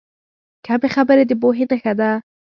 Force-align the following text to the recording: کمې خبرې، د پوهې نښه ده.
کمې 0.65 0.89
خبرې، 0.95 1.23
د 1.27 1.31
پوهې 1.41 1.65
نښه 1.71 1.93
ده. 1.99 2.09